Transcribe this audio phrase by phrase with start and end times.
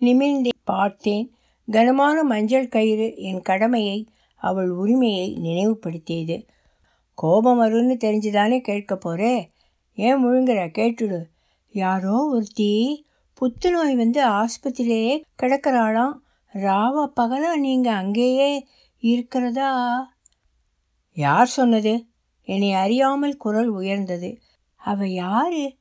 [0.00, 1.34] நிமிர்ந்தே பார்த்தேன்.
[1.70, 6.48] கனமான மஞ்சள் கயிறு என் கடமையை அவள் உரிமையை நினைவுபடுத்தியது.
[7.14, 9.50] கோபம் வரும்னு தெரிஞ்சுதானே கேட்க போறே?
[9.94, 10.70] ஏன் முழுங்குற?
[10.78, 11.22] கேட்டுடு.
[11.72, 13.06] யாரோ ஒருத்தி
[13.40, 16.12] புத்துநோய் வந்து ஆஸ்பத்திரியிலேயே கிடக்கிறாளாம்.
[16.52, 18.66] ராவ பகலா நீங்கள் அங்கேயே
[18.98, 19.98] இருக்கிறதா?
[21.12, 22.04] யார் சொன்னது?
[22.42, 24.38] என்னை அறியாமல் குரல் உயர்ந்தது.
[24.76, 25.76] அவ யாரு?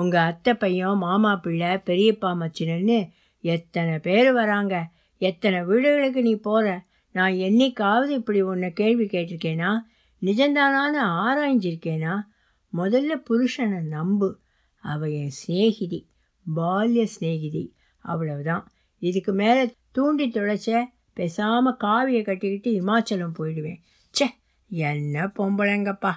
[0.00, 2.98] உங்கள் அத்தை பையன் மாமா பிள்ளை பெரியப்பா மச்சினன்னு
[3.40, 4.74] எத்தனை பேர் வராங்க.
[5.20, 6.68] எத்தனை வீடுகளுக்கு நீ போகிற
[7.12, 9.70] நான் என்னைக்காவது இப்படி உன்னை கேள்வி கேட்டிருக்கேனா?
[10.22, 12.14] நிஜந்தானான்னு ஆராய்ஞ்சிருக்கேனா?
[12.76, 14.28] முதல்ல புருஷனை நம்பு.
[14.84, 16.00] அவள் என் சிநேகிதி
[16.56, 17.64] பால்ய சிநேகிதி.
[18.04, 18.64] அவ்வளவுதான்.
[18.98, 23.80] இதுக்கு மேலே தூண்டி துளைச்ச பேசாமல் காவியை கட்டிக்கிட்டு இமாச்சலம் போயிடுவேன்.
[24.14, 24.28] ச்சே
[24.68, 26.12] என்ன பொம்பளைங்கப்பா.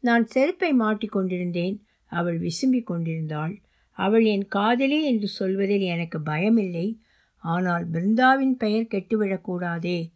[0.00, 1.76] நான் செருப்பை மாட்டிக்கொண்டிருந்தேன்.
[2.06, 3.60] அவள் விசும்பிக் கொண்டிருந்தாள்.
[3.90, 6.98] அவள் என் காதலி என்று சொல்வதில் எனக்கு பயமில்லை.
[7.38, 10.10] ஆனால் பிருந்தாவின் பெயர் கெட்டுவிடக்கூடாதே.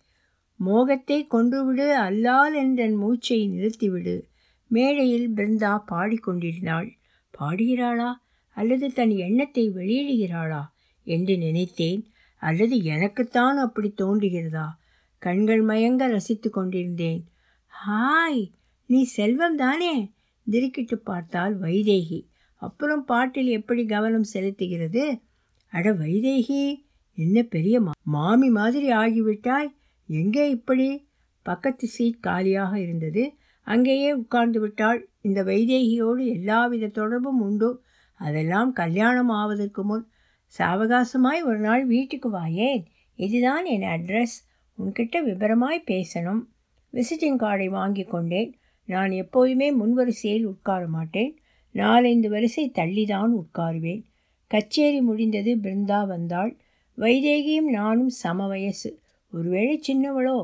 [0.56, 4.22] மோகத்தை கொன்றுவிடு அல்லால் என்றன் மூச்சை நிறுத்திவிடு.
[4.69, 6.89] மேடையில் பிருந்தா பாடிக்கொண்டிருந்தாள்
[7.39, 8.12] பாடுகிறாளா?
[8.56, 10.62] அல்லது தன் எண்ணத்தை வெளியிடுகிறாளா?
[11.05, 12.06] என்று நினைத்தேன்.
[12.42, 14.66] அல்லது எனக்குத்தான் அப்படி தோன்றுகிறதா?
[15.19, 17.28] கண்கள் மயங்க ரசித்து கொண்டிருந்தேன்.
[17.72, 18.50] ஹாய்!
[18.86, 20.12] நீ செல்வம் தானே?
[20.50, 22.27] திடுக்கிட்டு பார்த்தால் வைதேகி.
[22.54, 25.22] அப்புறம் பாட்டில் எப்படி கவனம் செலுத்துகிறது?
[25.70, 26.74] அட வைதேகி
[27.14, 29.76] என்ன பெரிய மா- மாமி மாதிரி ஆகிவிட்டாய்.
[30.06, 31.08] எங்கே இப்படி?
[31.42, 33.32] பக்கத்து சீட் காலியாக இருந்தது.
[33.62, 35.08] அங்கேயே உட்கார்ந்து விட்டாள்.
[35.20, 37.82] இந்த வைதேகியோடு எல்லாவித தொடர்பும் உண்டு.
[38.14, 40.08] அதெல்லாம் கல்யாணம் ஆவதற்கு முன்.
[40.58, 42.84] சாவகாசமாய் ஒரு நாள் வீட்டுக்கு வாயேன்
[43.16, 44.46] இதுதான் என் அட்ரஸ்.
[44.78, 46.41] உன்கிட்ட விபரமாய் பேசணும்.
[46.92, 48.58] விசிட்டிங் கார்டை வாங்கி கொண்டேன்.
[48.89, 51.33] நான் எப்போதுமே முன்வரிசையில் உட்கார மாட்டேன்.
[51.75, 54.03] நாலைந்து வரிசை தள்ளிதான் உட்காருவேன்.
[54.50, 56.53] கச்சேரி முடிந்தது பிருந்தா வந்தாள்.
[56.98, 58.91] வைதேகியும் நானும் சம வயசு
[59.33, 60.39] ஒருவேளை சின்னவளோ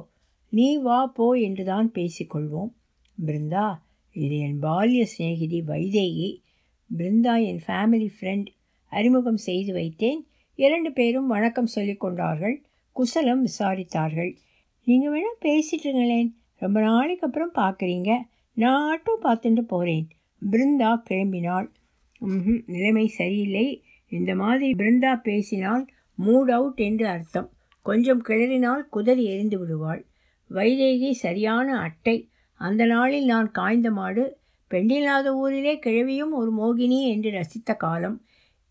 [0.52, 2.70] நீ வா போ என்றுதான் பேசிக்கொள்வோம்.
[3.18, 3.66] பிருந்தா
[4.16, 6.28] இது என் பால்ய சிநேகிதி வைதேகி.
[6.90, 8.48] பிருந்தா என் ஃபேமிலி ஃப்ரெண்ட்
[8.92, 10.20] அறிமுகம் செய்து வைத்தேன்.
[10.58, 12.56] இரண்டு பேரும் வணக்கம் சொல்லிக்கொண்டார்கள்
[12.96, 14.32] குசலம் விசாரித்தார்கள்.
[14.86, 18.10] நீங்கள் வேணால் பேசிட்டுங்களேன் ரொம்ப நாளைக்கு அப்புறம் பார்க்குறீங்க
[18.56, 20.06] நான் ஆட்டோ பார்த்துட்டு போகிறேன்
[20.42, 21.68] பிருந்தா கிளம்பினாள்.
[22.66, 23.66] நிலைமை சரியில்லை.
[24.12, 25.84] இந்த மாதிரி பிருந்தா பேசினால்
[26.18, 27.48] மூட் அவுட் என்று அர்த்தம்.
[27.86, 30.02] கொஞ்சம் கிளறினால் குதறி எரிந்து விடுவாள்.
[30.50, 32.16] வைதேகி சரியான அட்டை.
[32.60, 34.24] அந்த நாளில் நான் காய்ந்த மாடு.
[34.70, 38.16] பெண்ணில்லாத ஊரிலே கிழவியும் ஒரு மோகினி என்று ரசித்த காலம்.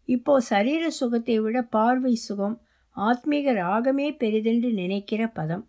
[0.10, 2.56] இப்போ சரீர சுகத்தை விட பார்வை சுகம்
[2.96, 5.66] ஆத்மீக ராகமே பெரிதென்று நினைக்கிற பதம்.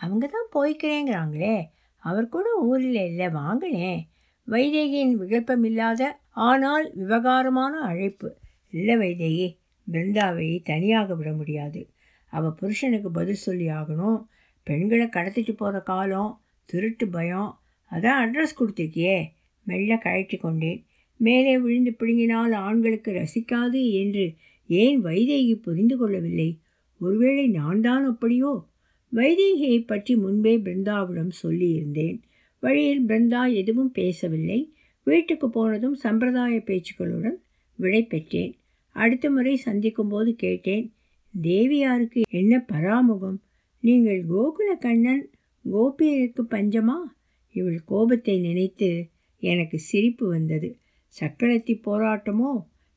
[0.00, 1.56] அவங்க தான் போய்க்கிறேங்கிறாங்களே.
[2.02, 4.00] அவர் கூட ஊரில் இல்லை வாங்களேன்
[4.48, 8.36] வைதேகியின் விகல்பமில்லாத ஆனால் விவகாரமான அழைப்பு.
[8.70, 9.56] இல்லை வைதேகி
[9.92, 11.90] பிருந்தாவை தனியாக விட முடியாது.
[12.32, 14.24] அவள் புருஷனுக்கு பதில் சொல்லி ஆகணும்.
[14.62, 17.58] பெண்களை கடத்திட்டு போகிற காலம் திருட்டு பயம்.
[17.90, 19.18] அதான் அட்ரஸ் கொடுத்துருக்கியே.
[19.64, 20.84] மெல்ல கழட்டி கொண்டேன்.
[21.16, 24.34] மேலே விழுந்து பிடுங்கினால் ஆண்களுக்கு ரசிக்காது என்று
[24.66, 26.60] ஏன் வைதேகி புரிந்து கொள்ளவில்லை?
[27.00, 28.66] ஒருவேளை நான் தான் அப்படியோ?
[29.14, 32.18] வைதேகியை பற்றி முன்பே பிருந்தாவிடம் சொல்லியிருந்தேன்.
[32.62, 34.72] வழியில் பிருந்தா எதுவும் பேசவில்லை.
[35.06, 37.38] வீட்டுக்கு போனதும் சம்பிரதாய பேச்சுக்களுடன்
[37.76, 38.54] விடை பெற்றேன்.
[38.96, 40.92] அடுத்த முறை சந்திக்கும்போது கேட்டேன்
[41.34, 43.38] தேவியாருக்கு என்ன பராமுகம்?
[43.80, 45.30] நீங்கள் கோகுல கண்ணன்
[45.64, 46.98] கோபியருக்கு பஞ்சமா?
[47.54, 49.08] இவள் கோபத்தை நினைத்து
[49.42, 50.76] எனக்கு சிரிப்பு வந்தது.
[51.20, 52.50] சக்கரத்தி போராட்டமோ?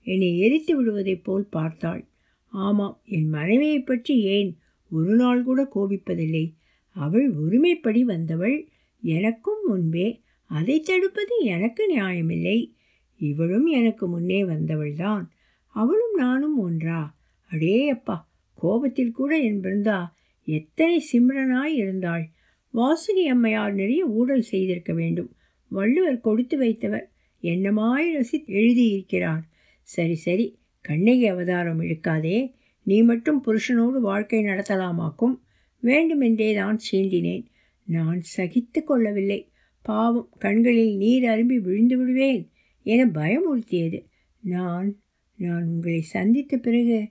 [0.03, 2.05] என்னை எரித்து விடுவதைப் போல் பார்த்தாள்.
[2.53, 4.57] ஆமாம் என் மனைவியை பற்றி ஏன்
[4.91, 6.53] ஒரு நாள் கூட கோபிப்பதில்லை.
[6.94, 8.68] அவள் உரிமைப்படி வந்தவள்.
[9.02, 12.72] எனக்கும் முன்பே அதை தடுப்பது எனக்கு நியாயமில்லை.
[13.18, 15.24] இவளும் எனக்கு முன்னே வந்தவள்தான்.
[15.68, 17.18] அவளும் நானும் ஒன்றா.
[17.51, 20.06] அடே அப்பா கோபத்தில் கூட என் பிருந்தா
[20.46, 22.30] எத்தனை சிம்ரனாய் இருந்தாள்.
[22.74, 25.31] வாசுகி அம்மையார் நிறைய ஊழல் செய்திருக்க வேண்டும்.
[25.68, 27.09] வள்ளுவர் கொடுத்து வைத்தவர்.
[27.41, 29.41] என்னமாய் ரசி எழுதியிருக்கிறார்.
[29.81, 32.51] சரி சரி கண்ணகி அவதாரம் இழுக்காதே.
[32.83, 35.39] நீ மட்டும் புருஷனோடு வாழ்க்கை நடத்தலாமாக்கும்?
[35.80, 37.45] வேண்டுமென்றே தான் சீண்டினேன்.
[37.86, 39.51] நான் சகித்து கொள்ளவில்லை.
[39.81, 42.51] பாவம் கண்களில் நீர் அரும்பி விழுந்து விடுவேன்
[42.83, 44.07] என பயமுறுத்தியது.
[44.39, 44.95] நான்
[45.38, 47.10] நான் உங்களை சந்தித்த பிறகு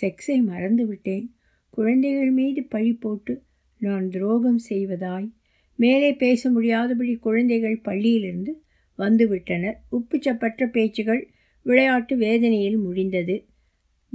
[0.00, 1.34] செக்ஸை மறந்து விட்டேன்.
[1.70, 3.42] குழந்தைகள் மீது பழி போட்டு
[3.78, 5.32] நான் துரோகம் செய்வதாய்
[5.76, 8.52] மேலே பேச முடியாதபடி குழந்தைகள் பள்ளியிலிருந்து
[8.98, 9.74] வந்துவிட்டனர்.
[9.92, 11.30] உப்புச்சப்பற்ற பேச்சுகள்
[11.62, 13.46] விளையாட்டு வேதனையில் முடிந்தது.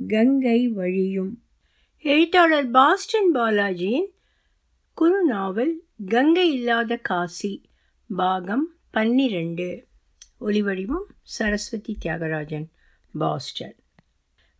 [0.05, 1.43] கங்கை வழியும்.
[1.97, 4.07] எழுத்தாளர் பாஸ்டன் பாலாஜியின்
[4.97, 5.71] குறுநாவல்
[6.07, 7.69] கங்கை இல்லாத காசி
[8.15, 9.87] பாகம் பன்னிரண்டு.
[10.41, 12.65] ஒலிவடிவம் சரஸ்வதி தியாகராஜன்
[13.17, 13.75] பாஸ்டன்.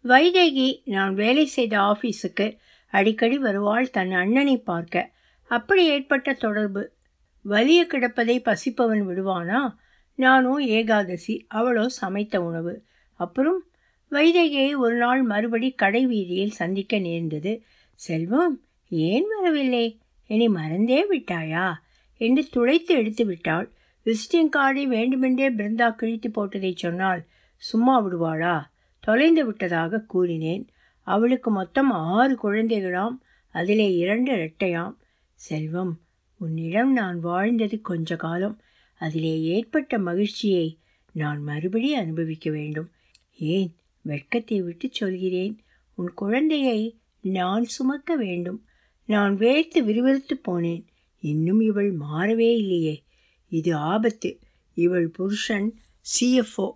[0.04, 2.58] வைதேகி நான் வேலை செய்த ஆஃபீஸுக்கு
[2.88, 5.14] அடிக்கடி வருவாள் தன் அண்ணனை பார்க்க.
[5.44, 6.94] அப்படி ஏற்பட்ட தொடர்பு.
[7.42, 9.76] வலிய கிடப்பதை பசிப்பவன் விடுவானா?
[10.16, 12.84] நானும் ஏகாதசி அவளோ சமைத்த உணவு.
[13.14, 13.64] அப்புறம்
[14.12, 17.64] வைதேகியை ஒரு நாள் மறுபடி கடை வீதியில் சந்திக்க நேர்ந்தது.
[17.94, 20.00] செல்வம் ஏன் வரவில்லை?
[20.28, 21.74] இனி மறந்தே விட்டாயா?
[22.18, 23.72] என்று துளைத்து எடுத்து விட்டாள்.
[24.06, 27.26] விசிட்டிங் கார்டை வேண்டுமென்றே பிருந்தா கிழித்து போட்டதை சொன்னால்
[27.56, 28.64] சும்மா விடுவாளா?
[29.00, 30.68] தொலைந்து விட்டதாக கூறினேன்.
[31.02, 33.18] அவளுக்கு மொத்தம் ஆறு குழந்தைகளாம்
[33.52, 34.96] அதிலே இரண்டு இரட்டையாம்.
[35.34, 36.00] செல்வம்
[36.38, 38.62] உன்னிடம் நான் வாழ்ந்தது கொஞ்ச காலம்.
[39.00, 40.78] அதிலே ஏற்பட்ட மகிழ்ச்சியை
[41.12, 42.90] நான் மறுபடி அனுபவிக்க வேண்டும்.
[43.38, 43.76] ஏன்?
[44.08, 45.56] வெட்கத்தை விட்டு சொல்கிறேன்.
[45.94, 46.80] உன் குழந்தையை
[47.22, 48.60] நான் சுமக்க வேண்டும்.
[49.06, 50.84] நான் வேர்த்து விறுவிறுத்து போனேன்.
[51.20, 53.04] இன்னும் இவள் மாறவே இல்லையே.
[53.50, 54.40] இது ஆபத்து.
[54.74, 55.68] இவள் புருஷன்
[56.02, 56.68] சிஎஃப்ஓ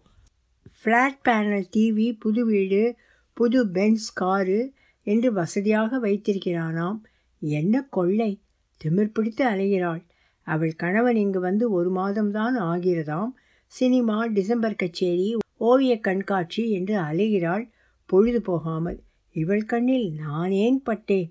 [0.79, 2.95] ஃப்ளாட் பேனல் டிவி புது வீடு
[3.33, 4.73] புது பென்ஸ் காரு
[5.03, 6.99] என்று வசதியாக வைத்திருக்கிறானாம்.
[7.39, 8.31] என்ன கொள்ளை.
[8.83, 10.03] திமிர் பிடித்து அலைகிறாள்.
[10.43, 13.29] அவள் கணவன் இங்கு வந்து ஒரு மாதம்தான் ஆகிறதாம்.
[13.67, 17.65] சினிமா டிசம்பர் கச்சேரி ஓவிய கண்காட்சி என்று அலைகிறாள்
[18.05, 18.99] பொழுது போகாமல்
[19.35, 21.29] இவள் கண்ணில் நான் ஏன் பட்டேன்?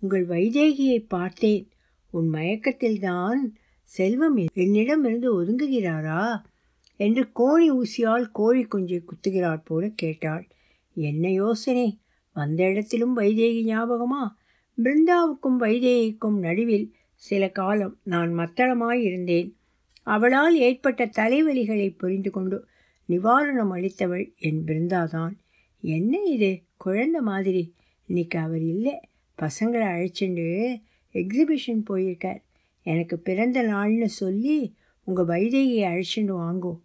[0.00, 1.64] உங்கள் வைதேகியை பார்த்தேன்.
[2.10, 3.40] உன் மயக்கத்தில்தான்
[3.82, 6.24] செல்வம் என்னிடமிருந்து ஒதுங்குகிறாரா?
[7.00, 10.44] என்று கோழி ஊசியால் கோழி குஞ்சை குத்துகிறாள் போல கேட்டாள்.
[10.96, 11.88] என்ன யோசனை?
[12.36, 14.22] வந்த இடத்திலும் வைதேகி ஞாபகமா?
[14.78, 19.50] பிருந்தாவுக்கும் வைதேகிக்கும் நடுவில் சில காலம் நான் மத்தளமாய் இருந்தேன்.
[20.06, 22.58] அவளால் ஏற்பட்ட தலைவலிகளை புரிந்து கொண்டு
[23.08, 25.32] நிவாரணம் அளித்தவள் என் பிருந்தாதான்.
[25.80, 26.62] என்ன இது?
[26.84, 27.74] குழந்த மாதிரி.
[28.06, 29.00] இன்னைக்கு அவர் இல்லை.
[29.42, 30.76] பசங்களை அழைச்சிண்டு
[31.12, 32.42] எக்ஸிபிஷன் போயிருக்கார்.
[32.82, 34.74] எனக்கு பிறந்த நாள்னு சொல்லி
[35.04, 36.80] உங்கள் வைதேகியை அழைச்சிட்டு வாங்கோ.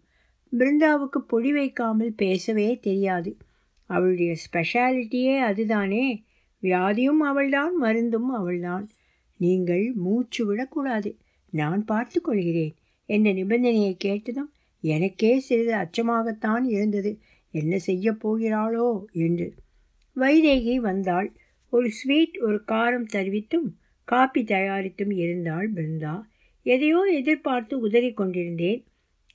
[0.58, 3.36] பிருந்தாவுக்கு பொடி வைக்காமல் பேசவே தெரியாது.
[3.84, 6.24] அவளுடைய ஸ்பெஷாலிட்டியே அதுதானே.
[6.62, 8.88] வியாதியும் அவள்தான் மருந்தும் அவள்தான்.
[9.36, 11.18] நீங்கள் மூச்சு விடக்கூடாது.
[11.50, 12.74] நான் பார்த்து கொள்கிறேன்.
[13.06, 17.18] என்ற நிபந்தனையை கேட்டதும் எனக்கே சிறிது அச்சமாகத்தான் இருந்தது.
[17.50, 19.04] என்ன செய்ய போகிறாளோ?
[19.12, 19.54] என்று.
[20.16, 21.32] வைதேகி வந்தாள்.
[21.70, 23.74] ஒரு ஸ்வீட் ஒரு காரம் தருவித்தும்
[24.04, 26.20] காப்பி தயாரித்தும் இருந்தாள் பிருந்தா.
[26.62, 28.84] எதையோ எதிர்பார்த்து உதறி கொண்டிருந்தேன்.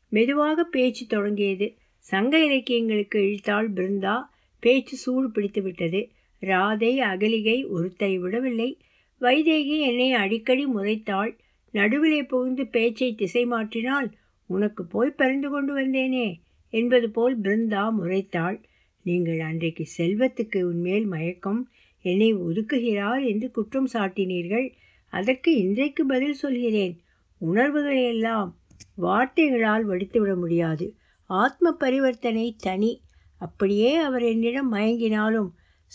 [0.09, 1.73] மெதுவாக பேச்சு தொடங்கியது.
[1.97, 4.21] சங்க இலக்கியங்களுக்கு இழுத்தாள் பிருந்தா.
[4.59, 6.09] பேச்சு சூடு பிடித்து விட்டது.
[6.41, 8.77] ராதை அகலிகை ஒருத்தரை விடவில்லை.
[9.21, 11.37] வைதேகி என்னை அடிக்கடி முறைத்தாள்.
[11.71, 14.11] நடுவிலே புகுந்து பேச்சை திசை மாற்றினால்
[14.45, 16.27] உனக்கு போய் பறிந்து கொண்டு வந்தேனே
[16.69, 18.57] என்பது போல் பிருந்தா முறைத்தாள்.
[19.01, 21.69] நீங்கள் அன்றைக்கு செல்வத்துக்கு உன்மேல் மயக்கம்
[22.01, 24.67] என்னை ஒதுக்குகிறார் என்று குற்றம் சாட்டினீர்கள்.
[25.09, 26.95] அதற்கு இன்றைக்கு பதில் சொல்கிறேன்.
[27.41, 28.49] உணர்வுகளையெல்லாம்
[28.95, 30.95] வார்த்தைகளால் வடித்துவிட முடியாது.
[31.29, 33.01] ஆத்ம பரிவர்த்தனை தனி.
[33.37, 35.49] அப்படியே அவர் என்னிடம் மயங்கினாலும்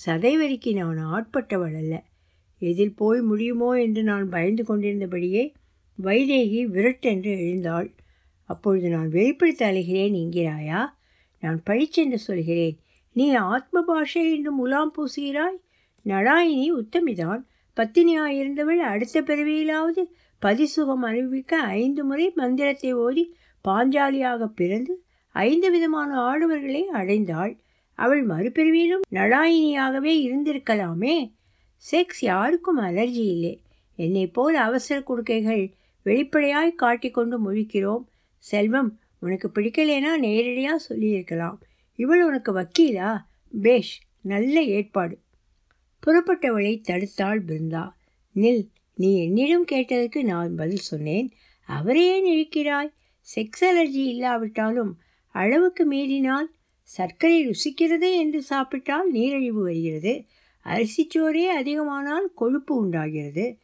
[0.07, 1.95] சதைவரிக்கு நான் ஆட்பட்டவள் அல்ல.
[2.59, 5.53] எதில் போய் முடியுமோ என்று நான் பயந்து கொண்டிருந்தபடியே
[5.99, 7.89] வைதேகி விரட்டென்று எழுந்தாள்.
[8.51, 10.81] அப்பொழுது நான் வெளிப்படுத்த அழுகிறேன் என்கிறாயா?
[11.41, 12.77] நான் பழிச்சென்று சொல்கிறேன்.
[13.13, 15.59] நீ ஆத்ம பாஷை என்று முலாம் பூசுகிறாய்?
[16.05, 17.43] நடாயினி உத்தமிதான்.
[17.77, 20.03] பத்தினியாயிருந்தவள் அடுத்த பிறவியிலாவது
[20.43, 23.25] பதிசுகம் அனுபவிக்க ஐந்து முறை மந்திரத்தை ஓதி
[23.69, 24.95] பாஞ்சாலியாக பிறந்து
[25.33, 27.53] ஐந்து விதமான ஆடவர்களை அடைந்தாள்.
[27.95, 31.17] அவள் மறுபிறவியிலும் நடாயினியாகவே இருந்திருக்கலாமே.
[31.93, 33.55] செக்ஸ் யாருக்கும் அலர்ஜி இல்லை.
[33.97, 35.65] என்னை போல் அவசர கொடுக்கைகள்
[36.05, 38.05] வெளிப்படையாய் காட்டிக்கொண்டு முழிக்கிறோம்.
[38.41, 41.63] செல்வம் உனக்கு பிடிக்கலேனா நேரடியாக சொல்லியிருக்கலாம்.
[41.95, 43.17] இவள் உனக்கு வக்கீலா?
[43.63, 45.19] பேஷ் நல்ல ஏற்பாடு.
[46.07, 47.91] புறப்பட்டவளை தடுத்தாள் பிருந்தா.
[48.35, 51.31] நில் நீ என்னிடம் கேட்டதுக்கு நான் பதில் சொன்னேன்.
[51.67, 52.93] அவரையே இழுக்கிறாய்
[53.35, 54.99] செக்ஸ் அலர்ஜி இல்லாவிட்டாலும்
[55.33, 60.25] அளவுக்கு மீறினால் சர்க்கரை ருசிக்கிறது என்று சாப்பிட்டால் நீரிழிவு வருகிறது.
[60.65, 63.59] அரிசிச்சோரே அதிகமானால் கொழுப்பு உண்டாகிறது.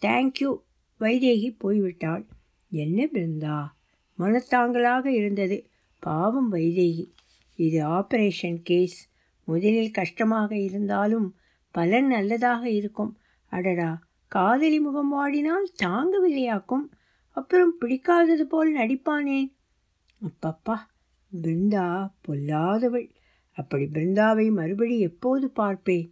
[0.00, 0.56] தேங்க்யூ
[1.00, 2.24] வைதேகி போய்விட்டாள்.
[2.70, 3.66] என்ன பிருந்தா?
[4.18, 5.56] மனத்தாங்கலாக இருந்தது.
[6.02, 7.04] பாவம் வைதேகி.
[7.58, 8.98] இது ஆபரேஷன் கேஸ்.
[9.48, 11.28] முதலில் கஷ்டமாக இருந்தாலும்
[11.74, 13.12] பலன் நல்லதாக இருக்கும்.
[13.52, 13.90] அடடா!
[14.32, 16.84] காதலி முகம் வாடினால் தாங்கவில்லையாக்கும்.
[17.36, 19.48] அப்புறம் பிடிக்காதது போல் நடிப்பானேன்
[20.20, 20.76] அப்பப்பா!
[21.32, 21.86] பிருந்தா
[22.26, 23.08] பொல்லாதவள்.
[23.56, 26.06] அப்படி பிருந்தாவை மறுபடி எப்போது பார்ப்பேன்?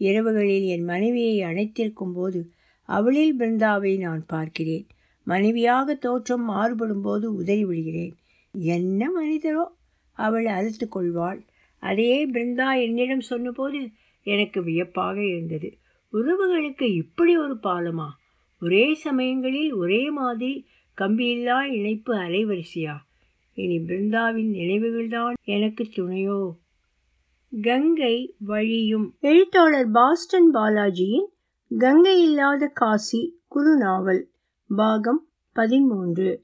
[0.00, 2.40] இரவுகளில் என் மனைவியை அணைத்திருக்கும் போது
[2.88, 4.86] அவளில் பிருந்தாவை நான் பார்க்கிறேன்.
[5.24, 8.14] மனைவியாக தோற்றம் மாறுபடும் போது உதறி விடுகிறேன்.
[8.52, 9.64] என்ன மனிதரோ
[10.12, 11.44] அவள் அழுத்து கொள்வாள்.
[11.80, 13.90] அதையே பிருந்தா என்னிடம் சொன்னபோது
[14.22, 15.78] எனக்கு வியப்பாக இருந்தது.
[16.12, 18.06] உறவுகளுக்கு இப்படி ஒரு பாலமா?
[18.60, 20.66] ஒரே சமயங்களில் ஒரே மாதிரி
[20.98, 22.94] கம்பியில்லா இணைப்பு அலைவரிசையா?
[23.54, 26.52] இனி பிருந்தாவின் நினைவுகள்தான் எனக்கு துணையோ?
[27.62, 31.26] கங்கை வழியும் எழுத்தாளர் பாஸ்டன் பாலாஜியின்
[31.78, 34.32] கங்கை இல்லாத காசி குறுநாவல்.
[34.68, 36.42] பாகம் பதிமூன்று.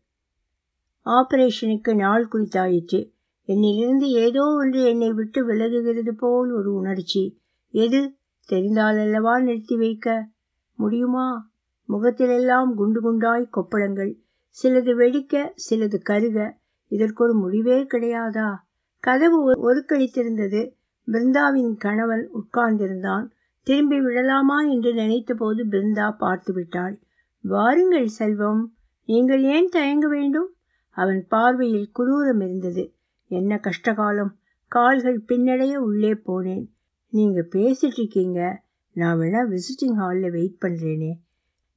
[1.04, 3.10] ஆபரேஷனுக்கு நாள் குறித்தாயிற்று.
[3.46, 7.40] என்னிலிருந்து ஏதோ ஒன்று என்னை விட்டு விலகுகிறது போல் ஒரு உணர்ச்சி.
[7.70, 8.14] எது?
[8.50, 10.28] தெரிந்தாலல்லவா நிறுத்தி வைக்க?
[10.74, 11.50] முடியுமா?
[11.88, 14.14] முகத்திலெல்லாம் குண்டு குண்டாய் கொப்பளங்கள்.
[14.62, 16.58] சிலது வெடிக்க சிலது கருக.
[16.88, 18.54] இதற்கொரு முடிவே கிடையாதா?
[19.00, 20.70] கதவு ஒருக்கழித்திருந்தது
[21.06, 23.30] பிருந்தாவின் கணவன் உட்கார்ந்திருந்தான்.
[23.62, 26.98] திரும்பி விடலாமா என்று நினைத்தபோது பிருந்தா பார்த்து விட்டாள்
[27.40, 28.74] வாருங்கள் செல்வம்.
[29.04, 30.54] நீங்கள் ஏன் தயங்க வேண்டும்?
[30.90, 32.94] அவன் பார்வையில் குரூரம் இருந்தது.
[33.28, 34.30] என்ன கஷ்டகாலம்.
[34.66, 36.66] கால்கள் பின்னடைய உள்ளே போனேன்.
[37.08, 41.12] நீங்க பேசிட்டு இருக்கீங்க நான் வேணா விசிட்டிங் ஹாலில் வெயிட் பண்ணுறேனே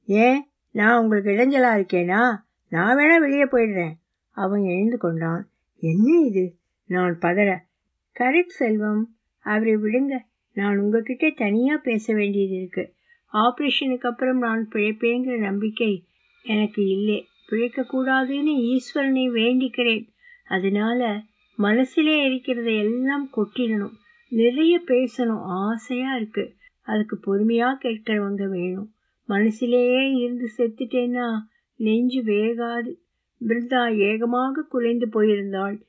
[0.04, 0.48] ஏன்?
[0.70, 2.36] நான் உங்களுக்கு இடைஞ்சலா இருக்கேனா?
[2.68, 3.92] நான் வேணா வெளியே போயிடுறேன்.
[4.30, 5.50] அவன் எழுந்து கொண்டான்.
[5.76, 6.56] என்ன இது?
[6.84, 7.56] நான் பதற.
[8.20, 9.16] கரெக்ட் செல்வம்.
[9.38, 10.18] அவரை விடுங்க.
[10.52, 12.93] நான் உங்ககிட்ட தனியாக பேச வேண்டியது இருக்கு.
[13.34, 16.04] ஆப்ரேஷனுக்கு அப்புறம் நான் பிழைப்பேங்கிற நம்பிக்கை
[16.42, 17.26] எனக்கு இல்லை.
[17.50, 20.08] பிழைக்கக்கூடாதுன்னு ஈஸ்வரனை வேண்டிக்கிறேன்.
[20.48, 21.22] அதனால
[21.56, 23.92] மனசிலே இருக்கிறத எல்லாம் கொட்டிடணும்.
[24.28, 25.42] நிறைய பேசணும்.
[25.42, 26.54] ஆசையாக இருக்கு.
[26.82, 28.92] அதுக்கு பொறுமையாக கேட்கிறவங்க வேணும்.
[29.28, 31.38] மனசிலேயே இருந்து செத்துட்டேன்னா
[31.76, 32.94] நெஞ்சு வேகாது.
[33.46, 35.82] பிருந்தா ஏகமாக குலைந்து போயிருந்தாள்.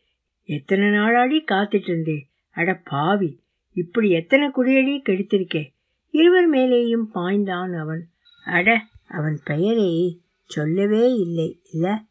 [0.43, 2.27] எத்தனை நாளாடி காத்துட்டு இருந்தே.
[2.49, 3.39] அட பாவி
[3.73, 5.73] இப்படி எத்தனை குடியடி கெடுத்திருக்கே.
[6.15, 8.07] இருவர் மேலேயும் பாய்ந்தான் அவன்.
[8.45, 12.01] அட அவன் பெயரை சொல்லவே இல்லை இல்ல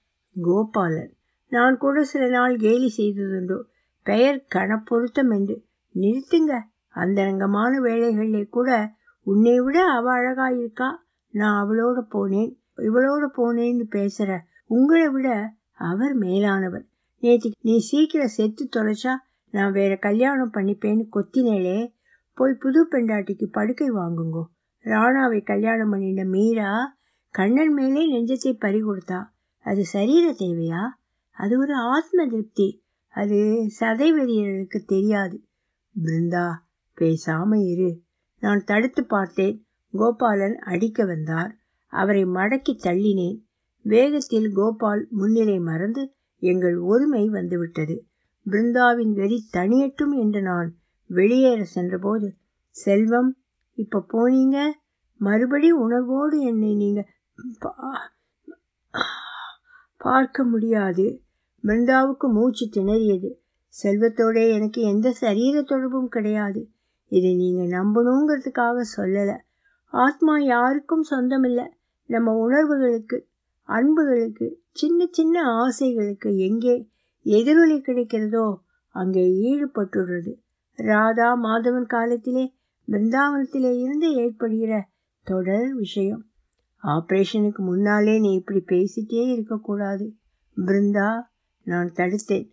[0.43, 1.13] கோபாலன்.
[1.49, 3.63] நான் கூட சில நாள் கேலி செய்ததுண்டோ.
[4.03, 5.65] பெயர் கணப்பொருத்தம் என்று.
[5.95, 8.93] நிறுத்துங்க அந்தரங்கமான வேலைகளிலே கூட
[9.23, 16.85] உன்னை விட அவ அழகா இருக்கா நான் அவளோட போனேன் இவளோட போனேன்னு பேசுற உங்களை விட அவர் மேலானவர்.
[17.19, 19.15] நேற்று நீ சீக்கிரம் செத்து தொலைச்சா
[19.51, 21.94] நான் வேற கல்யாணம் பண்ணிப்பேன்னு கொத்தினேலே
[22.35, 24.43] போய் புது பெண்டாட்டிக்கு படுக்கை வாங்குங்கோ.
[24.85, 26.97] ராணாவை கல்யாணம் பண்ணின மீரா
[27.31, 29.27] கண்ணன் மேலே நெஞ்சத்தை பறி கொடுத்தா.
[29.59, 30.81] அது சரீர தேவையா?
[31.33, 32.85] அது ஒரு ஆத்ம திருப்தி.
[33.09, 33.35] அது
[33.81, 35.45] சதை வெறியர்களுக்கு தெரியாது.
[36.03, 36.51] பிருந்தா
[37.01, 38.03] பேசாம இரு.
[38.39, 39.67] நான் தடுத்து பார்த்தேன்.
[39.93, 41.57] கோபாலன் அடிக்க வந்தார்.
[41.87, 43.41] அவரை மடக்கி தள்ளினேன்.
[43.83, 48.07] வேகத்தில் கோபால் முன்னிலை மறந்து எங்கள் ஒருமை வந்துவிட்டது.
[48.47, 50.75] பிருந்தாவின் வெறி தனியட்டும் என்று நான்
[51.07, 52.35] வெளியேற சென்றபோது
[52.71, 53.37] செல்வம்
[53.75, 54.71] இப்ப போனீங்க.
[55.17, 57.09] மறுபடி உணர்வோடு என்னை நீங்க
[59.97, 61.23] பார்க்க முடியாது.
[61.65, 63.31] பிருந்தாவுக்கு மூச்சு திணறியது.
[63.83, 66.71] செல்வத்தோட எனக்கு எந்த சரீர தொடர்பும் கிடையாது.
[67.09, 69.39] இதை நீங்க நம்பணுங்கிறதுக்காக சொல்லல.
[69.85, 71.67] ஆத்மா யாருக்கும் சொந்தமில்லை.
[72.07, 73.29] நம்ம உணர்வுகளுக்கு
[73.69, 76.89] அன்புகளுக்கு சின்ன சின்ன ஆசைகளுக்கு எங்கே
[77.23, 78.57] எதிரொலி கிடைக்கிறதோ
[78.89, 80.33] அங்கே ஈடுபட்டுடுறது.
[80.75, 82.55] ராதா மாதவன் காலத்திலே
[82.89, 84.89] பிருந்தாவனத்திலே இருந்து ஏற்படுகிற
[85.23, 86.27] தொடர் விஷயம்.
[86.83, 90.17] ஆப்ரேஷனுக்கு முன்னாலே நீ இப்படி பேசிட்டே இருக்கக்கூடாது.
[90.57, 91.23] பிருந்தா
[91.63, 92.51] நான் தடுத்தேன்.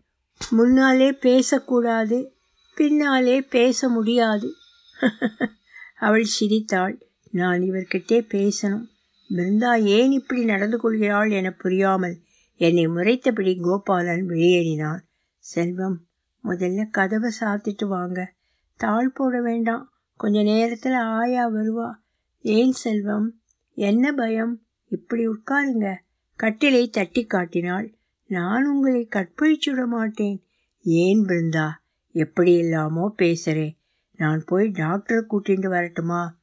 [0.49, 2.35] முன்னாலே பேசக்கூடாது
[2.75, 4.53] பின்னாலே பேச முடியாது.
[5.99, 7.07] அவள் சிரித்தாள்.
[7.31, 8.87] நான் இவர்கிட்டே பேசணும்.
[9.29, 12.17] பிருந்தா ஏன் இப்படி நடந்து கொள்கிறாள் என புரியாமல்
[12.55, 14.99] என்னை முறைத்தபடி கோபாலன் வெளியேறினான்.
[15.37, 16.05] செல்வம்
[16.43, 18.33] முதல்ல கதவை சாத்திட்டு வாங்க.
[18.75, 19.91] தாழ் போட வேண்டாம்.
[20.15, 21.93] கொஞ்ச நேரத்தில் ஆயா வருவா.
[22.41, 23.41] ஏன் செல்வம்?
[23.74, 24.62] என்ன பயம்?
[24.88, 25.95] இப்படி உட்காருங்க.
[26.39, 27.95] கட்டிலை தட்டி காட்டினாள்.
[28.27, 30.43] நான் உங்களை கற்பழிச்சுட மாட்டேன்.
[30.83, 31.69] ஏன் பிருந்தா?
[32.12, 33.77] எப்படி இல்லாமோ பேசுகிறேன்
[34.17, 36.39] நான் போய் டாக்டரை கூட்டிகிட்டு வரட்டுமா?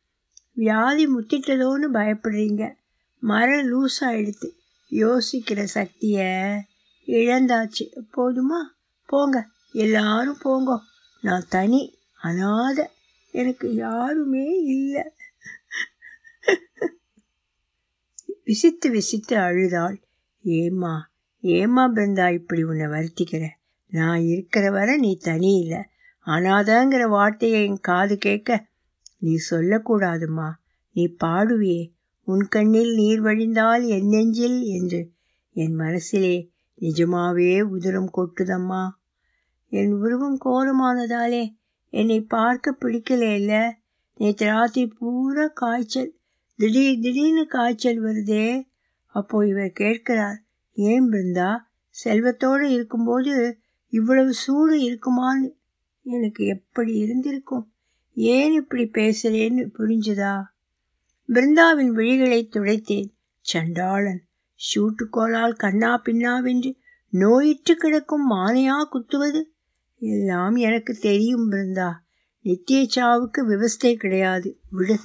[0.53, 2.75] வியாதி முத்திட்டதோன்னு பயப்படுறீங்க.
[3.19, 4.51] மரம் லூஸ் ஆயிடுத்து
[4.91, 6.43] யோசிக்கிற சக்தியை
[7.07, 8.05] இழந்தாச்சு.
[8.17, 8.61] போதுமா?
[9.07, 9.49] போங்க.
[9.73, 10.81] எல்லாரும் போங்க.
[11.21, 12.87] நான் தனி அனாத.
[13.31, 15.03] எனக்கு யாருமே இல்லை.
[18.45, 20.01] விசித்து விசித்து அழுதாள்.
[20.43, 21.11] ஏம்மா
[21.41, 23.47] ஏம்மா பிருந்தா இப்படி உன்னை வருத்திக்கிற?
[23.87, 25.83] நான் இருக்கிற வரை நீ தனி இல்லை.
[26.27, 28.67] அனாதங்கிற வார்த்தையை என் காது கேட்க
[29.19, 30.53] நீ சொல்லக்கூடாதுமா.
[30.93, 31.93] நீ பாடுவியே.
[32.23, 35.13] உன் கண்ணில் நீர் வழிந்தால் என் நெஞ்சில் என்று.
[35.53, 38.89] என் மனசிலே நிஜமாவே உதிரம் கொட்டுதம்மா.
[39.71, 41.55] என் உருவம் கோரமானதாலே
[41.91, 43.79] என்னை பார்க்க பிடிக்கல இல்ல.
[44.15, 46.19] நேற்று ராத்திரி பூரா காய்ச்சல்.
[46.57, 48.63] திடீர் திடீர்னு காய்ச்சல் வருதே.
[49.07, 50.39] அப்போ இவர் கேட்கிறார்
[50.73, 51.57] ஏன் பிருந்தா?
[51.91, 53.59] செல்வத்தோடு இருக்கும்போது
[53.89, 55.51] இவ்வளவு சூடு இருக்குமான்னு
[56.03, 57.73] எனக்கு எப்படி இருந்திருக்கும்?
[58.15, 60.43] ஏன் இப்படி பேசுறேன்னு புரிஞ்சுதா?
[61.29, 63.09] பிருந்தாவின் விழிகளை துடைத்தேன்.
[63.41, 64.23] சண்டாளன்
[64.61, 66.71] சூட்டுக்கோளால் கண்ணா பின்னாவென்று
[67.09, 69.53] நோயிற்று கிடக்கும் மானையா குத்துவது?
[70.01, 71.93] எல்லாம் எனக்கு தெரியும் பிருந்தா.
[72.41, 74.59] நித்திய சாவுக்கு விவஸ்தை கிடையாது.
[74.71, 74.99] விடு.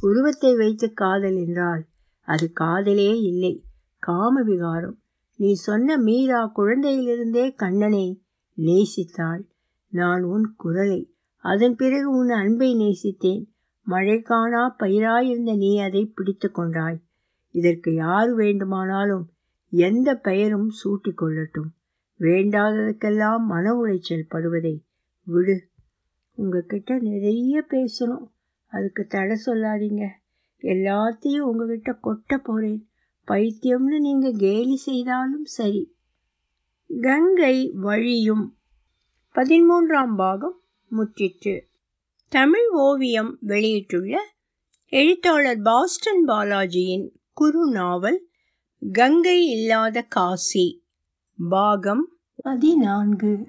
[0.00, 1.84] உருவத்தை வைத்து காதல் என்றால்
[2.20, 3.64] அது காதலே இல்லை.
[3.98, 4.98] காம விகாரம்
[5.36, 8.22] நீ சொன்ன மீரா குழந்தையிலிருந்தே கண்ணனை
[8.56, 9.48] நேசித்தாள்.
[9.88, 11.14] நான் உன் குரலை.
[11.36, 13.46] அதன் பிறகு உன் அன்பை நேசித்தேன்.
[13.82, 17.02] மழை காணா பயிராயிருந்த நீ அதை பிடித்து கொண்டாய்.
[17.50, 19.30] இதற்கு யார் வேண்டுமானாலும்
[19.70, 21.81] எந்த பெயரும் சூட்டிக் கொள்ளட்டும்.
[22.22, 24.84] வேண்டாததுக்கெல்லாம் மன உளைச்சல் படுவதை
[25.22, 25.68] விடு.
[26.34, 28.30] உங்ககிட்ட நிறைய பேசணும்.
[28.66, 30.08] அதுக்கு தடை சொல்லாதீங்க.
[30.62, 32.88] எல்லாத்தையும் உங்ககிட்ட கொட்ட போறேன்.
[33.28, 35.96] பைத்தியம்னு நீங்க கேலி செய்தாலும் சரி.
[37.00, 38.56] கங்கை வழியும்.
[39.34, 40.60] பதிமூன்றாம் பாகம்
[40.90, 41.60] முற்றிற்று.
[42.28, 44.24] தமிழ் ஓவியம் வெளியிட்டுள்ள
[44.88, 48.26] எழுத்தாளர் பாஸ்டன் பாலாஜியின் குறு நாவல்
[48.92, 50.81] கங்கை இல்லாத காசி.
[51.48, 53.46] பாகம் பதினான்கு.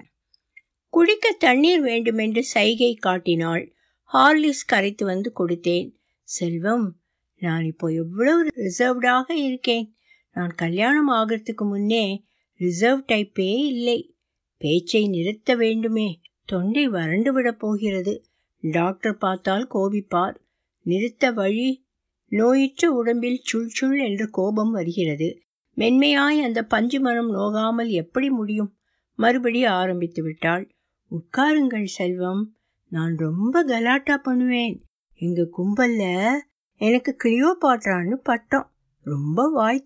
[0.88, 3.74] குடிக்க தண்ணீர் வேண்டுமென்று சைகை காட்டினாள்.
[4.12, 5.94] ஹார்லிஸ் கரைத்து வந்து கொடுத்தேன்.
[6.22, 6.96] செல்வம்
[7.38, 9.94] நான் இப்போ எவ்வளவு ரிசர்வ்டாக இருக்கேன்.
[10.32, 12.24] நான் கல்யாணம் ஆகிறதுக்கு முன்னே
[12.54, 14.14] ரிசர்வ் டைப்பே இல்லை.
[14.56, 16.20] பேச்சை நிறுத்த வேண்டுமே.
[16.44, 18.24] தொண்டை வறண்டு விடப் போகிறது.
[18.60, 20.36] டாக்டர் பார்த்தால் கோபிப்பார்.
[20.82, 21.86] நிறுத்த வழி.
[22.28, 25.43] நோயுற்ற உடம்பில் சுள் சுள் என்று கோபம் வருகிறது.
[25.74, 28.76] மென்மையாய் அந்த பஞ்சு மனம் நோகாமல் எப்படி முடியும்?
[29.14, 30.74] மறுபடி ஆரம்பித்து விட்டாள்.
[31.10, 32.54] உட்காருங்கள் செல்வம்
[32.88, 34.84] நான் ரொம்ப கலாட்டா பண்ணுவேன்.
[35.14, 36.32] எங்க கும்பல்ல
[36.74, 38.72] எனக்கு கிளியோபாட்ரான்னு பட்டம்.
[39.00, 39.84] ரொம்ப வாய்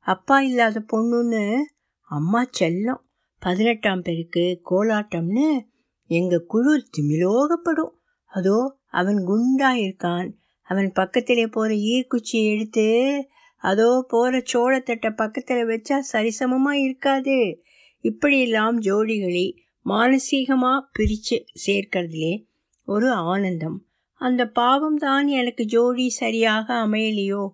[0.00, 1.56] அப்பா இல்லாத பொண்ணுன்னு
[2.00, 3.00] அம்மா செல்லம்.
[3.38, 5.66] பதினெட்டாம் பேருக்கு கோலாட்டம்னு
[6.06, 7.92] எங்க குழு திமிலோகப்படும்.
[8.24, 13.26] அதோ அவன் குண்டா இருக்கான் அவன் பக்கத்திலே போற ஈர்க்குச்சியை எடுத்து
[13.62, 17.62] அதோ போற சோளத்தட்டை பக்கத்துல வச்சா சரிசமமா இருக்காது.
[18.00, 19.46] இப்படியெல்லாம் ஜோடிகளை
[19.86, 22.46] மானசீகமா பிரிச்சு சேர்க்கறதுலே
[22.84, 23.78] ஒரு ஆனந்தம்.
[24.14, 27.48] அந்த பாவம் தான் எனக்கு ஜோடி சரியாக அமையலையோ?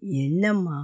[0.00, 0.80] என்னம்மா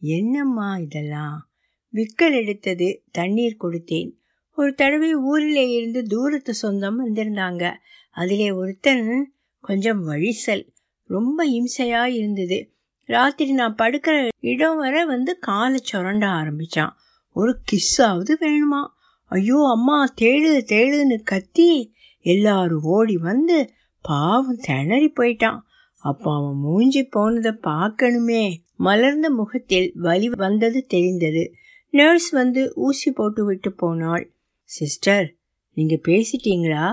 [0.00, 1.50] என்னம்மா இதெல்லாம்?
[1.92, 4.10] விக்கல் எடுத்தது தண்ணீர் கொடுத்தேன்.
[4.56, 7.74] ஒரு தடவை ஊரிலே இருந்து தூரத்து சொந்தம் வந்திருந்தாங்க.
[8.10, 10.64] அதிலே ஒருத்தன் கொஞ்சம் வழிசல்
[11.04, 12.58] ரொம்ப இம்சையாக இருந்தது.
[13.06, 16.90] ராத்திரி நான் படுக்கிற இடம் வர வந்து காலை சுரண்ட ஆரம்பிச்சான்.
[17.32, 18.86] ஒரு கிஸ்ஸாவது வேணுமா?
[19.24, 23.70] ஐயோ அம்மா தேடு தேடுன்னு கத்தி எல்லாரும் ஓடி வந்து
[24.02, 25.60] பாவம் திணறி போயிட்டான்.
[25.96, 28.56] அப்போ அவன் மூஞ்சி போனதை பார்க்கணுமே.
[28.76, 31.52] மலர்ந்த முகத்தில் வலி வந்தது தெரிந்தது.
[31.90, 34.32] நர்ஸ் வந்து ஊசி போட்டு விட்டு போனாள்.
[34.62, 35.34] சிஸ்டர்
[35.72, 36.90] நீங்கள் பேசிட்டீங்களா?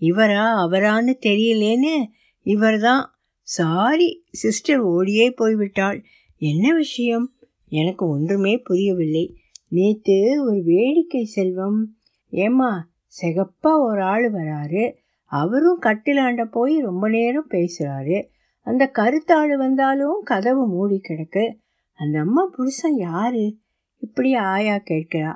[0.00, 2.06] இவரா அவரான்னு தெரியலேன்னு
[2.42, 3.13] இவர்தான்
[3.46, 6.02] சாரி சிஸ்டர் ஓடியே போய்விட்டாள்.
[6.36, 7.30] என்ன விஷயம்?
[7.68, 9.36] எனக்கு ஒன்றுமே புரியவில்லை.
[9.68, 11.96] நேத்து ஒரு வேடிக்கை செல்வம்.
[12.30, 12.90] ஏம்மா
[13.22, 14.94] செகப்பா ஒரு ஆள் வராரு.
[15.24, 18.26] அவரும் கட்டிலாண்ட போய் ரொம்ப நேரம் பேசுறாரு.
[18.60, 21.58] அந்த கருத்தாள் வந்தாலும் கதவு மூடி கிடக்கு.
[21.92, 23.56] அந்த அம்மா புருஷன் யாரு?
[23.98, 25.34] இப்படி ஆயா கேட்கிறா.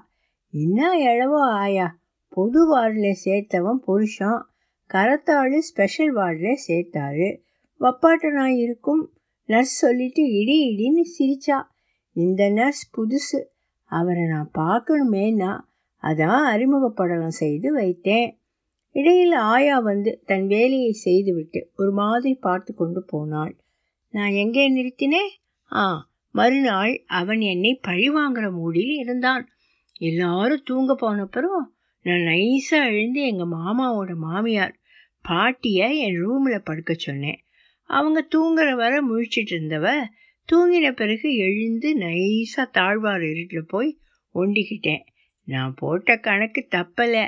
[0.51, 1.99] என்ன எழவோ ஆயா?
[2.29, 4.45] பொது வார்டில் சேர்த்தவன் புருஷன்.
[4.93, 7.47] கரத்தாள் ஸ்பெஷல் வார்டில் சேர்த்தாரு.
[7.81, 9.03] வப்பாட்ட நான் இருக்கும்
[9.49, 11.59] நர்ஸ் சொல்லிட்டு இடி இடின்னு சிரிச்சா.
[12.17, 13.41] இந்த நர்ஸ் புதுசு.
[13.91, 15.53] அவரை நான் பார்க்கணுமேனா
[16.03, 18.29] அதான் அறிமுகப்படலம் செய்து வைத்தேன்.
[18.95, 23.55] இடையில் ஆயா வந்து தன் வேலையை செய்துவிட்டு ஒரு மாதிரி பார்த்து கொண்டு போனாள்.
[24.15, 25.33] நான் எங்கே நிறுத்தினேன்
[25.73, 29.45] ஆ மறுநாள் அவன் என்னை பழி வாங்குற மூடியில் இருந்தான்.
[30.01, 31.67] எல்லாரும் தூங்க போனப்பறம்
[32.07, 34.75] நான் நைஸாக எழுந்து எங்கள் மாமாவோட மாமியார்
[35.23, 37.41] பாட்டியை என் ரூமில் படுக்க சொன்னேன்.
[37.89, 39.87] அவங்க தூங்குற வர முழிச்சிட்டு இருந்தவ
[40.53, 43.99] தூங்கின பிறகு எழுந்து நைஸாக தாழ்வார் இருட்டில் போய்
[44.35, 45.05] ஒண்டிக்கிட்டேன்.
[45.45, 47.25] நான் போட்ட கணக்கு தப்பலை.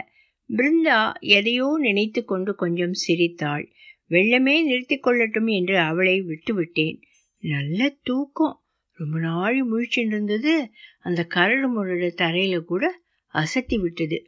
[0.49, 3.65] பிருந்தா எதையோ நினைத்து கொண்டு கொஞ்சம் சிரித்தாள்.
[4.11, 6.99] வெள்ளமே நிறுத்தி கொள்ளட்டும் என்று அவளை விட்டுவிட்டேன்
[7.41, 8.57] நல்ல தூக்கம்.
[8.97, 10.71] ரொம்ப நாள் முழிச்சுட்டு இருந்தது.
[11.01, 12.85] அந்த கரடு முரடு தரையில் கூட
[13.35, 14.19] அசத்தி விட்டது.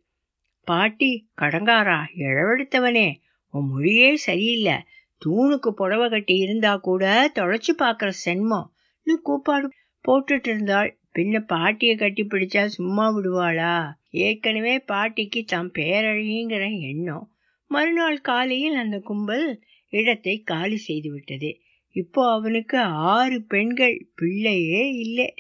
[0.67, 1.99] பாட்டி கடங்காரா?
[2.17, 3.09] இழவெடுத்தவனே
[3.51, 4.77] உன் மொழியே சரியில்லை.
[5.25, 9.67] தூணுக்கு புடவை கட்டி இருந்தா கூட தொலைச்சு பார்க்குற சென்மம்னு கூப்பாடு
[10.05, 10.91] போட்டுட்டு இருந்தாள்.
[11.15, 13.75] பின்ன பாட்டியை கட்டி பிடிச்சா சும்மா விடுவாளா?
[14.11, 17.27] ஏற்கனவே பாட்டிக்கு தம் பேரழகிங்கிற எண்ணம்.
[17.71, 19.47] மறுநாள் காலையில் அந்த கும்பல்
[19.93, 21.51] இடத்தை காலி செய்து விட்டது.
[21.97, 22.79] இப்போ அவனுக்கு
[23.15, 25.35] ஆறு பெண்கள் பிள்ளையே இல்லை.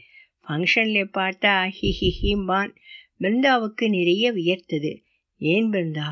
[0.44, 2.72] ஃபங்க்ஷனில் பார்த்தா ஹிஹிஹிம்பான்
[3.20, 4.92] பிருந்தாவுக்கு நிறைய வியர்த்தது.
[5.36, 6.08] ஏன் பிருந்தா?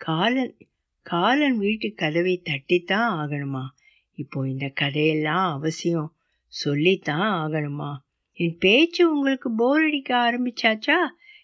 [0.00, 0.56] காலன்
[1.04, 3.62] காலன் வீட்டு கதவை தட்டித்தான் ஆகணுமா?
[4.14, 6.14] இப்போ இந்த கதையெல்லாம் அவசியம்.
[6.46, 7.92] சொல்லித்தான் ஆகணுமா?
[8.32, 10.96] என் பேச்சு உங்களுக்கு போர் அடிக்க ஆரம்பிச்சாச்சா?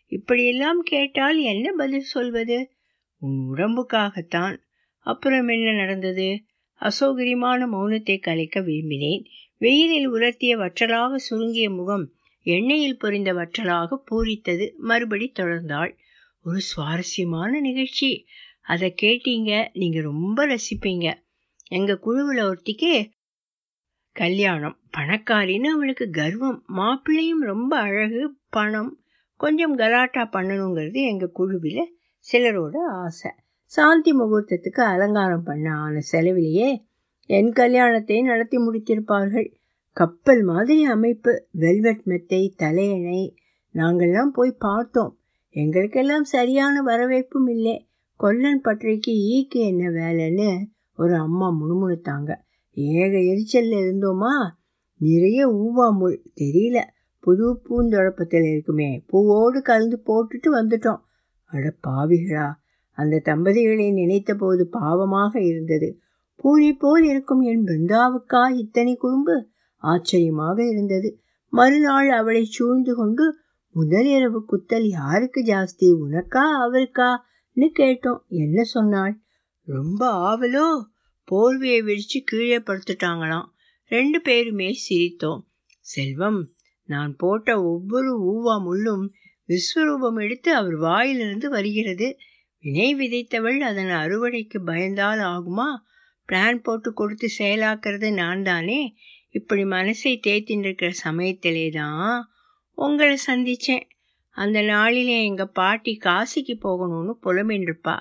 [0.07, 2.71] இப்படியெல்லாம் கேட்டால் என்ன பதில் சொல்வது?
[3.19, 4.57] உன் உடம்புக்காகத்தான்.
[4.99, 6.43] அப்புறம் என்ன நடந்தது?
[6.81, 9.25] அசௌகரியமான மௌனத்தை கலைக்க விரும்பினேன்.
[9.57, 12.13] வெயிலில் உலர்த்திய வற்றலாக சுருங்கிய முகம்
[12.45, 14.75] எண்ணெயில் பொரிந்த வற்றலாக பூரித்தது.
[14.77, 15.97] மறுபடி தொடர்ந்தாள்.
[16.43, 18.27] ஒரு சுவாரஸ்யமான நிகழ்ச்சி.
[18.61, 21.13] அதை கேட்டீங்க நீங்கள் ரொம்ப ரசிப்பீங்க.
[21.69, 23.11] எங்கள் குழுவில் ஒருத்திக்கு
[24.13, 29.03] கல்யாணம் பணக்காரின்னு அவளுக்கு கர்வம் மாப்பிள்ளையும் ரொம்ப அழகு பணம்
[29.37, 31.99] கொஞ்சம் கலாட்டா பண்ணணுங்கிறது எங்கள் குழுவில்
[32.33, 33.31] சிலரோட ஆசை.
[33.65, 36.85] சாந்தி முகூர்த்தத்துக்கு அலங்காரம் பண்ண ஆன செலவிலேயே
[37.27, 39.49] என் கல்யாணத்தை நடத்தி முடித்திருப்பார்கள்.
[39.93, 43.37] கப்பல் மாதிரி அமைப்பு வெல்வெட் மெத்தை தலையணை
[43.75, 45.19] நாங்கள்லாம் போய் பார்த்தோம்.
[45.51, 47.90] எங்களுக்கெல்லாம் சரியான வரவேற்பும் இல்லை.
[48.21, 52.35] கொல்லன் பற்றைக்கு ஈக்கு என்ன வேலைன்னு ஒரு அம்மா முணுமுணுத்தாங்க.
[52.71, 54.51] ஏக எரிச்சல்ல இருந்தோமா?
[54.97, 56.23] நிறைய ஊவா முள்.
[56.41, 56.81] தெரியல.
[57.21, 59.05] புது பூந்தொழப்பத்தில் இருக்குமே.
[59.13, 61.01] பூவோடு கலந்து போட்டுட்டு வந்துட்டோம்.
[61.45, 62.53] அட பாவிகளா.
[62.91, 65.99] அந்த தம்பதிகளை நினைத்த போது பாவமாக இருந்தது.
[66.37, 69.47] பூனை போல் இருக்கும் என் பிருந்தாவுக்கா இத்தனை குறும்பு?
[69.77, 71.21] ஆச்சரியமாக இருந்தது.
[71.49, 73.35] மறுநாள் அவளை சூழ்ந்து கொண்டு
[73.71, 75.97] முதல் இரவு குத்தல் யாருக்கு ஜாஸ்தி?
[76.11, 76.45] உனக்கா?
[76.69, 77.17] அவருக்கா?
[77.61, 78.19] அவருக்கான்னு கேட்டோம்.
[78.29, 79.21] என்ன சொன்னாள்?
[79.63, 80.85] ரொம்ப ஆவலோ?
[81.31, 83.47] போர்வையை விரித்து கீழே படுத்துட்டாங்களாம்.
[83.85, 85.41] ரெண்டு பேருமே சிரித்தோம்.
[85.81, 86.53] செல்வம்
[86.85, 89.09] நான் போட்ட ஒவ்வொரு ஊவா முள்ளும்
[89.49, 92.17] விஸ்வரூபம் எடுத்து அவர் வாயிலிருந்து வருகிறது.
[92.61, 95.69] வினை விதைத்தவள் அதன் அறுவடைக்கு பயந்தால் ஆகுமா?
[96.29, 98.95] பிளான் போட்டு கொடுத்து செயலாக்குறது நான் தானே
[99.31, 102.29] இப்படி மனசை தேத்தின்னு இருக்கிற சமயத்திலே தான்
[102.75, 103.83] உங்களை சந்தித்தேன்
[104.37, 107.97] அந்த நாளிலே எங்கள் பாட்டி காசிக்கு போகணும்னு புலம்பின்றிருப்பா.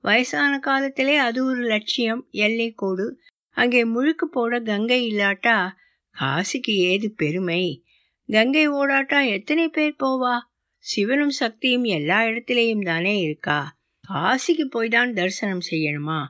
[0.00, 2.28] வயசான காலத்திலே அது ஒரு லட்சியம்.
[2.30, 3.20] எல்லை கோடு.
[3.50, 5.70] அங்கே முழுக்கு போட கங்கை இல்லாட்டா
[6.16, 7.84] காசிக்கு ஏது பெருமை?
[8.28, 10.38] கங்கை ஓடாட்டா எத்தனை பேர் போவா?
[10.78, 13.78] சிவனும் சக்தியும் எல்லா இடத்திலேயும் தானே இருக்கா?
[14.08, 16.20] காசிக்கு போய் தான் தரிசனம் செய்யணுமா?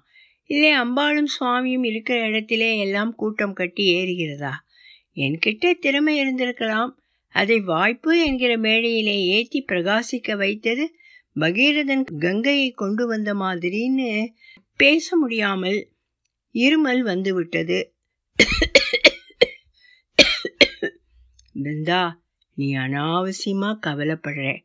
[0.45, 4.53] இல்லை அம்பாளும் சுவாமியும் இருக்கிற இடத்திலே எல்லாம் கூட்டம் கட்டி ஏறுகிறதா?
[5.15, 6.91] என்கிட்ட திறமை இருந்திருக்கலாம்.
[7.31, 10.95] அதை வாய்ப்பு என்கிற மேடையிலே ஏற்றி பிரகாசிக்க வைத்தது
[11.41, 14.27] பகீரதன் கங்கையை கொண்டு வந்த மாதிரின்னு
[14.77, 15.89] பேச முடியாமல்
[16.53, 17.95] இருமல் வந்துவிட்டது.
[21.55, 22.13] பிருந்தா
[22.55, 24.63] நீ அனாவசியமா கவலைப்படுற.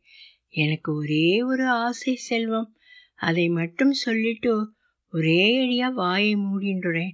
[0.48, 2.76] எனக்கு ஒரே ஒரு ஆசை செல்வம்.
[3.16, 4.72] அதை மட்டும் சொல்லிட்டு
[5.12, 7.10] ஒரே அடியா வாயை மூடின்றேன்.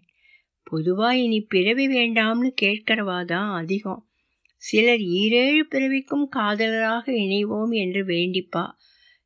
[0.71, 4.12] பொதுவா இனி பிறவி வேண்டாம்னு கேட்கிறவாதான் அதிகம்.
[4.63, 8.79] சிலர் ஈரேழு பிறவிக்கும் காதலராக இணைவோம் என்று வேண்டிப்பா.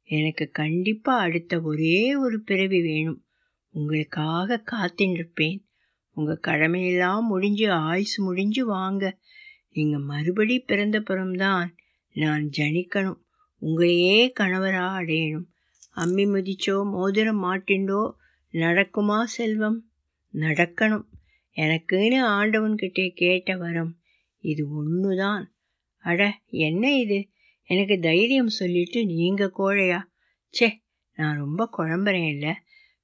[0.03, 3.25] எனக்கு கண்டிப்பா அடுத்த ஒரே ஒரு பிறவி வேணும்.
[3.71, 5.59] உங்களுக்காக காத்திருப்பேன்.
[6.11, 9.19] உங்க கடமையெல்லாம் முடிஞ்சு ஆயுசு முடிஞ்சு வாங்க.
[9.73, 11.75] நீங்க மறுபடி பிறந்த புறம்தான்
[12.13, 13.21] நான் ஜனிக்கணும்.
[13.63, 15.47] உங்களையே கணவரா அடையணும்.
[15.97, 18.13] அம்மி முதிச்சோ மோதிரம் மாட்டிண்டோ
[18.53, 19.91] நடக்குமா செல்வம்?
[20.35, 21.07] நடக்கணும்.
[21.57, 23.97] எனக்குன்னு ஆண்டவன்கிட்டே கேட்ட வரம்
[24.47, 25.45] இது ஒண்ணுதான்.
[26.05, 26.21] அட
[26.59, 27.19] என்ன இது?
[27.69, 30.01] எனக்கு தைரியம் சொல்லிட்டு நீங்கள் கோழையா?
[30.55, 30.69] ச்சே
[31.19, 32.53] நான் ரொம்ப குழம்புறேன் இல்லை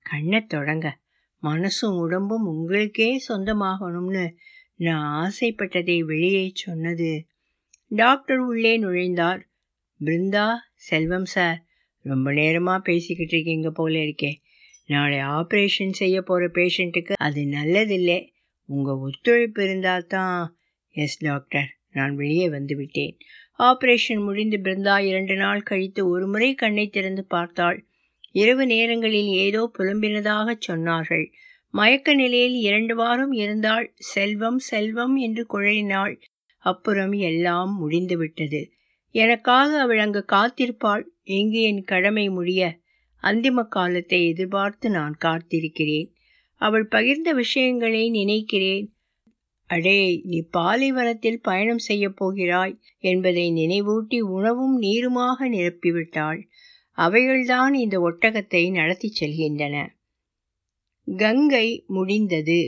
[0.07, 0.87] கண்ணை தொடங்க.
[1.43, 4.25] மனசும் உடம்பும் உங்களுக்கே சொந்தமாகணும்னு
[4.77, 7.11] நான் ஆசைப்பட்டதை வெளியே சொன்னது.
[7.89, 9.41] டாக்டர் உள்ளே நுழைந்தார்.
[10.01, 11.59] பிருந்தா செல்வம் சார்
[12.05, 14.33] ரொம்ப நேரமாக பேசிக்கிட்டு இருக்கீங்க போல இருக்கே.
[14.87, 18.21] நாளை ஆப்ரேஷன் செய்ய போகிற பேஷண்ட்டுக்கு அது நல்லதில்லை.
[18.69, 20.57] உங்கள் ஒத்துழைப்பு இருந்தால் தான்
[20.95, 23.15] எஸ் டாக்டர் நான் வெளியே வந்துவிட்டேன்.
[23.59, 27.87] ஆபரேஷன் முடிந்து பிருந்தா இரண்டு நாள் கழித்து ஒரு முறை கண்ணை திறந்து பார்த்தாள்.
[28.33, 31.27] இரவு நேரங்களில் ஏதோ புலம்பினதாக சொன்னார்கள்.
[31.71, 33.93] மயக்க நிலையில் இரண்டு வாரம் இருந்தாள்.
[33.97, 36.15] செல்வம் செல்வம் என்று குழறினாள்
[36.59, 38.71] அப்புறம் எல்லாம் முடிந்துவிட்டது.
[39.11, 41.05] எனக்காக அவள் அங்கு காத்திருப்பாள்.
[41.23, 42.79] எங்கு என் கடமை முடிய?
[43.23, 46.09] அந்திம காலத்தை எதிர்பார்த்து நான் காத்திருக்கிறேன்.
[46.61, 48.87] அவள் பகிர்ந்த விஷயங்களை நினைக்கிறேன்.
[49.73, 56.41] அடே நீ பாலைவனத்தில் பயணம் செய்ய போகிறாய் என்பதை நினைவூட்டி உணவும் நீருமாக நிரப்பிவிட்டாள்.
[56.99, 59.77] அவைகள்தான் இந்த ஒட்டகத்தை நடத்தி செல்கின்றன.
[61.09, 62.61] கங்கை முடிந்தது.